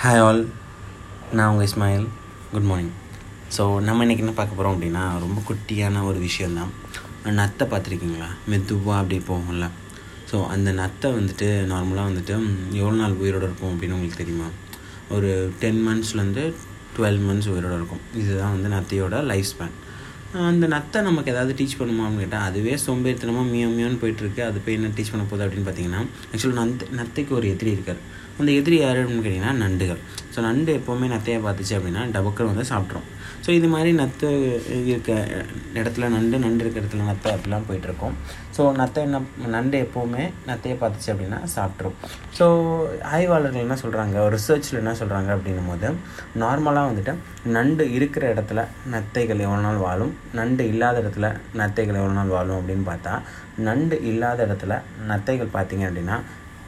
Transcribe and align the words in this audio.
Hi 0.00 0.22
all 0.24 0.40
நான் 1.36 1.50
உங்கள் 1.50 1.66
Ismail. 1.68 2.06
Good 2.52 2.66
morning 2.70 2.90
so 3.56 3.62
நம்ம 3.86 4.04
இன்றைக்கி 4.04 4.22
என்ன 4.24 4.32
பார்க்க 4.38 4.58
போகிறோம் 4.58 4.74
அப்படின்னா 4.74 5.02
ரொம்ப 5.22 5.38
குட்டியான 5.48 6.02
ஒரு 6.08 6.18
விஷயந்தான் 6.24 6.72
நத்தை 7.38 7.64
பார்த்துருக்கீங்களா? 7.70 8.28
மெதுவாக 8.52 8.98
அப்படி 9.02 9.18
போகும்ல. 9.30 9.66
ஸோ 10.30 10.38
அந்த 10.54 10.72
நத்தை 10.80 11.08
வந்துட்டு 11.18 11.48
நார்மலாக 11.72 12.10
வந்துட்டு 12.10 12.34
எவ்வளோ 12.80 12.96
நாள் 13.02 13.16
உயிரோடு 13.22 13.46
இருக்கும் 13.48 13.72
அப்படின்னு 13.72 13.96
உங்களுக்கு 13.98 14.22
தெரியுமா? 14.22 14.48
ஒரு 15.16 15.30
டென் 15.62 15.80
மந்த்ஸ்லேருந்து 15.88 16.44
டுவெல் 16.96 17.22
மந்த்ஸ் 17.28 17.50
உயிரோடு 17.54 17.78
இருக்கும். 17.80 18.04
இதுதான் 18.22 18.54
வந்து 18.56 18.70
நத்தையோட 18.76 19.22
லைஃப் 19.32 19.50
ஸ்பேன் 19.52 19.74
அந்த 20.50 20.66
நத்தை 20.66 21.00
நமக்கு 21.02 21.32
ஏதாவது 21.32 21.52
டீச் 21.58 21.76
பண்ணுமான்னு 21.78 22.18
கேட்டால் 22.18 22.46
அதுவே 22.48 22.74
சோம்பேறித்தனமாக 22.86 23.46
மியோ 23.52 23.68
மியோன்னு 23.76 23.98
போயிட்டுருக்கு. 24.02 24.40
அது 24.48 24.58
போய் 24.64 24.74
என்ன 24.74 24.88
டீச் 24.96 25.12
பண்ண 25.12 25.24
போகுது 25.30 25.44
அப்படின்னு 25.46 25.68
பார்த்தீங்கன்னா 25.68 26.02
ஆக்சுவலாக 26.32 26.58
நந்த் 26.60 26.84
நத்தைக்கு 26.98 27.32
ஒரு 27.38 27.48
எதிரி 27.48 27.70
இருக்கார். 27.70 28.00
அந்த 28.38 28.52
எதிரி 28.52 28.78
யார் 28.78 29.00
அப்படின்னு 29.02 29.24
கேட்டிங்கன்னா 29.26 29.54
நண்டுகள். 29.64 30.00
ஸோ 30.36 30.40
நண்டு 30.40 30.72
எப்போவுமே 30.78 31.06
நத்தையை 31.06 31.42
பார்த்துச்சு 31.42 31.74
அப்படின்னா 31.76 32.10
டபக்கர் 32.10 32.46
வந்து 32.46 32.62
சாப்பிட்ரும் 32.62 33.06
ஸோ 33.46 33.50
இது 33.50 33.68
மாதிரி 33.68 33.92
நத்து 33.92 34.28
இருக்க 34.86 35.12
இடத்துல 35.74 36.08
நண்டு 36.08 36.38
நண்டு 36.38 36.64
இருக்கிற 36.64 36.84
இடத்துல 36.84 37.02
நத்தை 37.02 37.32
அப்படிலாம் 37.34 37.66
போயிட்டுருக்கோம். 37.68 38.14
ஸோ 38.56 38.72
நத்தை 38.76 38.96
என்ன 38.96 39.20
நண்டு 39.46 39.78
எப்போவுமே 39.78 40.32
நத்தையை 40.46 40.76
பார்த்துச்சு 40.80 41.12
அப்படின்னா 41.12 41.44
சாப்பிட்ரும் 41.56 41.96
ஸோ 42.38 42.46
ஆய்வாளர்கள் 43.02 43.60
என்ன 43.60 43.74
சொல்கிறாங்க 43.82 44.18
ஒரு 44.20 44.36
ரிசர்ச்சில் 44.36 44.78
என்ன 44.78 44.92
சொல்கிறாங்க 44.92 45.30
அப்படின்னும் 45.36 45.66
போது 45.66 45.90
நார்மலாக 46.38 46.90
வந்துட்டு 46.90 47.14
நண்டு 47.44 47.92
இருக்கிற 47.92 48.34
இடத்துல 48.34 48.60
நத்தைகள் 48.86 49.38
எவ்வளோ 49.38 49.60
நாள் 49.60 49.76
வாழும்? 49.76 50.16
நண்டு 50.32 50.68
இல்லாத 50.68 51.00
இடத்துல 51.00 51.28
நத்தைகள் 51.54 51.94
எவ்வளோ 51.94 52.12
நாள் 52.12 52.28
வாழும் 52.28 52.58
அப்படின்னு 52.60 52.84
பார்த்தா 52.84 53.14
நண்டு 53.58 54.02
இல்லாத 54.02 54.46
இடத்துல 54.46 54.82
நத்தைகள் 55.06 55.54
பார்த்திங்க 55.54 55.88
அப்படின்னா 55.88 56.18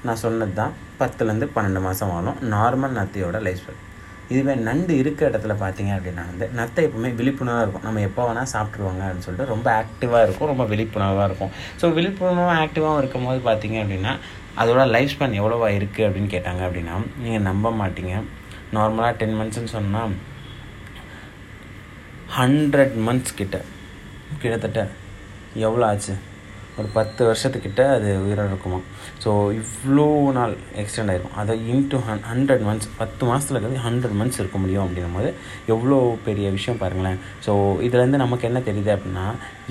நான் 0.06 0.22
சொன்னது 0.24 0.54
தான். 0.60 0.72
பத்துலேருந்து 1.00 1.46
பன்னெண்டு 1.54 1.80
மாதம் 1.86 2.10
வாழும். 2.14 2.40
நார்மல் 2.54 2.96
நத்தையோட 3.00 3.38
லைஃப் 3.46 3.62
ஸ்டைல் 3.62 3.84
இதுவே 4.32 4.54
நண்டு 4.68 4.92
இருக்க 5.02 5.20
இடத்துல 5.30 5.52
பார்த்தீங்க 5.62 5.92
அப்படின்னா 5.96 6.24
வந்து 6.30 6.46
நத்தை 6.58 6.80
எப்பவுமே 6.86 7.10
விழிப்புணர்வாக 7.20 7.62
இருக்கும். 7.64 7.84
நம்ம 7.86 8.02
எப்போ 8.08 8.22
வேணால் 8.28 8.50
சாப்பிட்ருவாங்க 8.55 9.02
அப்படின்னு 9.05 9.27
சொல்லிட்டு 9.27 9.52
ரொம்ப 9.52 9.68
ஆக்டிவாக 9.82 10.24
இருக்கும். 10.27 10.50
ரொம்ப 10.52 10.64
விழிப்புணர்வாக 10.72 11.28
இருக்கும். 11.30 11.52
ஸோ 11.80 11.88
விழிப்புணர்வாக 11.98 12.58
ஆக்டிவாகவும் 12.64 13.00
இருக்கும் 13.02 13.27
போது 13.28 13.40
பார்த்தீங்க 13.48 13.78
அப்படின்னா 13.84 14.12
அதோட 14.62 14.84
லைஃப் 14.94 15.12
ஸ்பேன் 15.14 15.38
எவ்வளோவா 15.40 15.70
இருக்குது 15.78 16.06
அப்படின்னு 16.08 16.30
கேட்டாங்க 16.34 16.62
அப்படின்னா 16.68 16.94
நீங்கள் 17.24 17.46
நம்ப 17.50 17.72
மாட்டீங்க. 17.80 18.14
நார்மலாக 18.77 19.12
டென் 19.20 19.36
மந்த்ஸ்ன்னு 19.40 19.74
சொன்னால் 19.77 20.14
ஹண்ட்ரட் 22.38 22.96
மந்த்ஸ் 23.08 23.38
கிட்ட 23.40 23.56
கிட்டத்தட்ட 24.40 24.80
எவ்வளோ 25.66 25.84
ஆச்சு? 25.90 26.14
ஒரு 26.78 26.88
பத்து 26.96 27.20
வருஷத்துக்கிட்ட 27.28 27.82
அது 27.96 28.08
உயிரோடு 28.24 28.50
இருக்குமா? 28.52 28.78
ஸோ 29.24 29.30
இவ்வளோ 29.60 30.06
நாள் 30.38 30.54
எக்ஸ்டெண்ட் 30.82 31.10
ஆகிருக்கும் 31.12 31.38
அதை 31.42 31.54
இன்ட்டு 31.72 32.00
ஹன் 32.08 32.22
ஹண்ட்ரட் 32.30 32.64
மந்த்ஸ் 32.68 32.90
பத்து 33.00 33.22
மாதத்தில் 33.30 33.56
இருக்கிறது 33.56 33.84
ஹண்ட்ரட் 33.86 34.16
மந்த்ஸ் 34.20 34.40
இருக்க 34.42 34.58
முடியும் 34.64 34.84
அப்படின்னும் 34.84 35.16
போது 35.18 35.30
எவ்வளோ 35.74 35.98
பெரிய 36.26 36.46
விஷயம் 36.56 36.80
பாருங்களேன். 36.82 37.18
ஸோ 37.46 37.52
இதுலேருந்து 37.86 38.22
நமக்கு 38.24 38.48
என்ன 38.50 38.60
தெரியுது 38.68 38.92
அப்படின்னா 38.96 39.26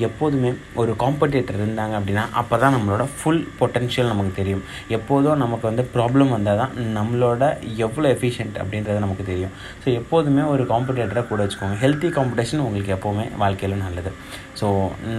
எப்போதுமே 0.08 0.50
ஒரு 0.82 0.92
காம்படேட்டர் 1.04 1.60
இருந்தாங்க 1.60 1.94
அப்படின்னா 2.00 2.24
அப்போ 2.42 2.56
தான் 2.64 2.76
நம்மளோட 2.78 3.04
ஃபுல் 3.18 3.42
பொட்டென்ஷியல் 3.60 4.12
நமக்கு 4.14 4.34
தெரியும். 4.42 4.64
எப்போதும் 4.98 5.42
நமக்கு 5.44 5.66
வந்து 5.70 5.86
ப்ராப்ளம் 5.96 6.34
வந்தால் 6.36 6.60
தான் 6.62 6.74
நம்மளோட 6.98 7.44
எவ்வளோ 7.86 8.10
எஃபிஷியன்ட் 8.16 8.60
அப்படின்றது 8.64 9.06
நமக்கு 9.06 9.26
தெரியும். 9.32 9.56
ஸோ 9.84 9.88
எப்போதுமே 10.02 10.44
ஒரு 10.56 10.66
காம்படேட்டரை 10.74 11.24
கூட 11.32 11.40
வச்சுக்கோங்க. 11.46 11.78
ஹெல்த்தி 11.86 12.12
காம்படிஷன் 12.20 12.66
உங்களுக்கு 12.66 12.94
எப்போவுமே 12.98 13.26
வாழ்க்கையில் 13.44 13.84
நல்லது. 13.86 14.12
ஸோ 14.60 14.68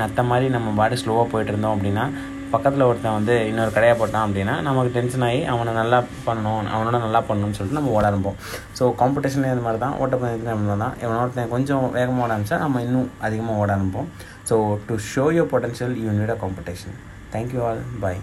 மற்ற 0.03 0.21
மாதிரி 0.31 0.47
நம்ம 0.55 0.69
பாடி 0.79 0.97
ஸ்லோவாக 1.03 1.27
போயிட்டு 1.33 1.53
இருந்தோம் 1.53 1.75
அப்படின்னா 1.79 2.07
பக்கத்தில் 2.53 2.87
ஒருத்தன் 2.89 3.17
வந்து 3.17 3.35
இன்னொரு 3.49 3.73
கடையாக 3.75 3.97
போட்டான் 4.01 4.25
அப்படின்னா 4.27 4.55
நமக்கு 4.67 4.91
டென்ஷன் 4.95 5.25
ஆகி 5.27 5.41
அவனை 5.53 5.73
நல்லா 5.81 5.99
பண்ணணும் 6.29 6.71
அவனோட 6.75 6.97
நல்லா 7.05 7.21
பண்ணணும்னு 7.29 7.57
சொல்லிட்டு 7.59 7.79
நம்ம 7.81 7.93
ஓட 7.97 8.05
ஆரம்பிப்போம் 8.11 8.39
ஸோ 8.79 8.85
காம்படிஷன்லேயே 9.01 9.53
இது 9.57 9.65
மாதிரி 9.67 9.81
தான் 9.85 9.97
ஓட்டப்பந்தயத்தில் 10.01 10.53
நம்ம 10.55 10.77
தான். 10.85 10.95
இவன் 11.03 11.21
ஒருத்தன் 11.25 11.53
கொஞ்சம் 11.55 11.85
வேகமாக 11.99 12.25
ஓட 12.25 12.33
ஆரம்பிச்சா 12.35 12.59
நம்ம 12.65 12.83
இன்னும் 12.87 13.11
அதிகமாக 13.27 13.61
ஓட 13.65 13.71
ஆரம்பிப்போம். 13.77 14.09
So 14.51 14.57
to 14.89 14.97
show 15.13 15.27
your 15.39 15.53
potential 15.53 15.95
you 16.05 16.11
need 16.19 16.35
a 16.37 16.39
competition 16.45 16.97
thank you 17.35 17.63
all 17.69 17.83
bye 18.05 18.21